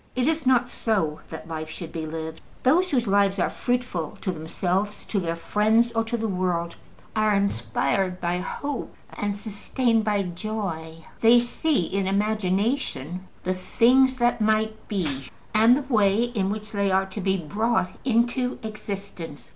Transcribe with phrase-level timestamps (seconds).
[0.15, 2.41] It is not so that life should be lived.
[2.63, 6.75] Those whose lives are fruitful to themselves, to their friends, or to the world
[7.15, 14.41] are inspired by hope and sustained by joy: they see in imagination the things that
[14.41, 19.49] might be and the way in which they are to be brought into existence.